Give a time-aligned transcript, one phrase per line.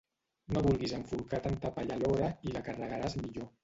[0.55, 3.53] No vulguis enforcar tanta palla alhora i la carregaràs millor.